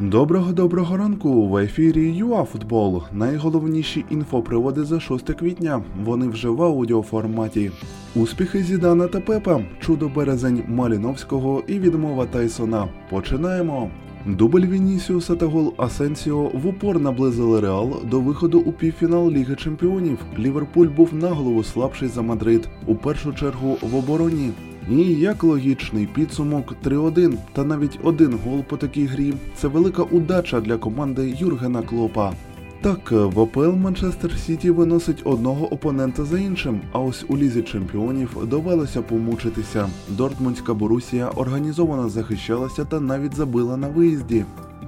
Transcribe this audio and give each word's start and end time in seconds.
Доброго 0.00 0.52
доброго 0.52 0.96
ранку 0.96 1.48
в 1.48 1.56
ефірі 1.56 2.12
ЮАФутбол. 2.12 3.02
Найголовніші 3.12 4.04
інфоприводи 4.10 4.84
за 4.84 5.00
6 5.00 5.34
квітня. 5.34 5.82
Вони 6.04 6.28
вже 6.28 6.48
в 6.48 6.62
аудіоформаті. 6.62 7.70
Успіхи 8.14 8.62
Зідана 8.62 9.06
та 9.06 9.20
Пепа, 9.20 9.60
чудо 9.80 10.08
березень 10.08 10.62
Маліновського 10.68 11.62
і 11.66 11.78
відмова 11.78 12.26
Тайсона. 12.26 12.88
Починаємо. 13.10 13.90
Дубль 14.26 14.60
Вінісіуса 14.60 15.34
та 15.34 15.46
гол 15.46 15.74
Асенсіо 15.76 16.50
в 16.54 16.66
упор 16.66 17.00
наблизили 17.00 17.60
Реал 17.60 17.96
до 18.10 18.20
виходу 18.20 18.58
у 18.58 18.72
півфінал 18.72 19.30
Ліги 19.30 19.54
Чемпіонів. 19.54 20.18
Ліверпуль 20.38 20.88
був 20.88 21.14
на 21.14 21.28
голову 21.28 21.64
слабший 21.64 22.08
за 22.08 22.22
Мадрид, 22.22 22.68
у 22.86 22.94
першу 22.94 23.32
чергу 23.32 23.76
в 23.82 23.96
обороні. 23.96 24.50
І 24.90 24.96
як 25.04 25.44
логічний 25.44 26.06
підсумок 26.06 26.74
3-1 26.84 27.34
та 27.52 27.64
навіть 27.64 27.98
один 28.02 28.38
гол 28.44 28.62
по 28.62 28.76
такій 28.76 29.06
грі 29.06 29.34
це 29.56 29.68
велика 29.68 30.02
удача 30.02 30.60
для 30.60 30.76
команди 30.76 31.34
Юргена 31.38 31.82
Клопа. 31.82 32.32
Так, 32.80 33.10
в 33.10 33.38
ОПЛ 33.38 33.70
Манчестер 33.70 34.38
Сіті 34.38 34.70
виносить 34.70 35.22
одного 35.24 35.72
опонента 35.72 36.24
за 36.24 36.38
іншим, 36.38 36.80
а 36.92 36.98
ось 36.98 37.24
у 37.28 37.36
лізі 37.36 37.62
чемпіонів 37.62 38.36
довелося 38.46 39.02
помучитися. 39.02 39.88
Дортмундська 40.08 40.74
Борусія 40.74 41.28
організовано 41.28 42.08
захищалася 42.08 42.84
та 42.84 43.00
навіть 43.00 43.34
забила 43.34 43.76
на 43.76 43.88
виїзді. 43.88 44.44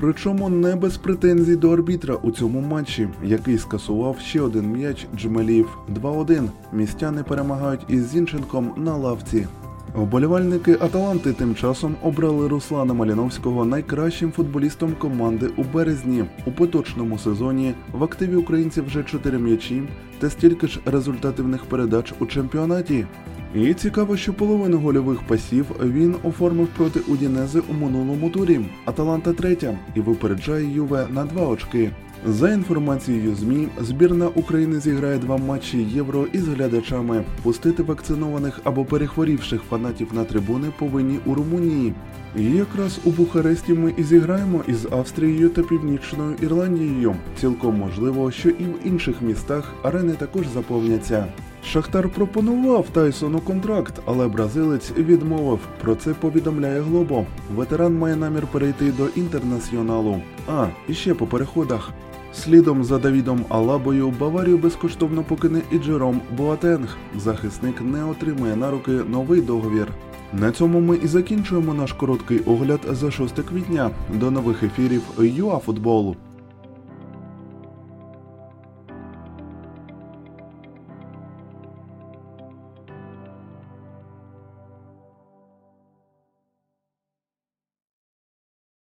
Причому 0.00 0.48
не 0.48 0.76
без 0.76 0.96
претензій 0.96 1.56
до 1.56 1.70
арбітра 1.70 2.14
у 2.14 2.30
цьому 2.30 2.60
матчі, 2.60 3.08
який 3.24 3.58
скасував 3.58 4.18
ще 4.18 4.40
один 4.40 4.72
м'яч 4.72 5.06
Джмелів 5.16 5.78
2-1. 6.02 6.48
Містяни 6.72 7.22
перемагають 7.22 7.84
із 7.88 8.08
Зінченком 8.08 8.72
на 8.76 8.96
лавці. 8.96 9.46
Вболівальники 9.94 10.76
Аталанти 10.80 11.32
тим 11.32 11.54
часом 11.54 11.96
обрали 12.02 12.48
Руслана 12.48 12.94
Маліновського 12.94 13.64
найкращим 13.64 14.32
футболістом 14.32 14.94
команди 14.98 15.50
у 15.56 15.64
березні. 15.64 16.24
У 16.46 16.52
поточному 16.52 17.18
сезоні 17.18 17.74
в 17.92 18.04
активі 18.04 18.36
українців 18.36 18.86
вже 18.86 19.02
4 19.02 19.38
м'ячі 19.38 19.82
та 20.18 20.30
стільки 20.30 20.66
ж 20.66 20.80
результативних 20.84 21.64
передач 21.64 22.14
у 22.18 22.26
чемпіонаті. 22.26 23.06
І 23.54 23.74
цікаво, 23.74 24.16
що 24.16 24.32
половину 24.32 24.78
гольових 24.78 25.22
пасів 25.22 25.66
він 25.82 26.16
оформив 26.22 26.66
проти 26.66 27.00
Удінези 27.00 27.60
у 27.60 27.72
минулому 27.72 28.30
турі. 28.30 28.60
Аталанта 28.84 29.32
третя 29.32 29.78
і 29.94 30.00
випереджає 30.00 30.74
Юве 30.74 31.06
на 31.10 31.24
два 31.24 31.48
очки. 31.48 31.90
За 32.26 32.52
інформацією 32.52 33.34
ЗМІ, 33.34 33.68
збірна 33.80 34.28
України 34.28 34.80
зіграє 34.80 35.18
два 35.18 35.36
матчі 35.36 35.78
євро 35.78 36.26
із 36.32 36.48
глядачами. 36.48 37.24
Пустити 37.42 37.82
вакцинованих 37.82 38.60
або 38.64 38.84
перехворівших 38.84 39.62
фанатів 39.62 40.08
на 40.12 40.24
трибуни 40.24 40.68
повинні 40.78 41.18
у 41.26 41.34
Румунії. 41.34 41.94
І 42.36 42.44
якраз 42.44 43.00
у 43.04 43.10
Бухаресті 43.10 43.74
ми 43.74 43.94
і 43.96 44.02
зіграємо 44.02 44.62
із 44.68 44.86
Австрією 44.90 45.48
та 45.48 45.62
Північною 45.62 46.36
Ірландією. 46.42 47.14
Цілком 47.40 47.78
можливо, 47.78 48.30
що 48.30 48.48
і 48.48 48.64
в 48.64 48.86
інших 48.86 49.22
містах 49.22 49.72
арени 49.82 50.12
також 50.12 50.46
заповняться. 50.54 51.26
Шахтар 51.64 52.08
пропонував 52.08 52.88
Тайсону 52.88 53.40
контракт, 53.40 53.94
але 54.04 54.28
бразилець 54.28 54.92
відмовив. 54.96 55.58
Про 55.80 55.94
це 55.94 56.14
повідомляє 56.14 56.80
Глобо. 56.80 57.26
Ветеран 57.54 57.98
має 57.98 58.16
намір 58.16 58.46
перейти 58.52 58.92
до 58.92 59.06
інтернаціоналу. 59.06 60.22
А, 60.48 60.66
і 60.88 60.94
ще 60.94 61.14
по 61.14 61.26
переходах. 61.26 61.90
Слідом 62.34 62.84
за 62.84 62.98
Давідом 62.98 63.44
Алабою 63.48 64.10
Баварію 64.20 64.58
безкоштовно 64.58 65.22
покине 65.22 65.62
і 65.72 65.78
Джером 65.78 66.20
Боатенг. 66.36 66.96
Захисник 67.16 67.80
не 67.80 68.04
отримає 68.04 68.56
на 68.56 68.70
руки 68.70 68.90
новий 68.90 69.40
договір. 69.40 69.88
На 70.32 70.52
цьому 70.52 70.80
ми 70.80 70.96
і 70.96 71.06
закінчуємо 71.06 71.74
наш 71.74 71.92
короткий 71.92 72.40
огляд 72.40 72.80
за 72.90 73.10
6 73.10 73.34
квітня. 73.34 73.90
До 74.14 74.30
нових 74.30 74.62
ефірів 74.62 75.02
ЮАФутболу. 75.18 76.16